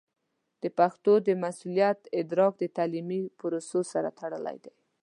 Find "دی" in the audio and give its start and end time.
4.63-4.73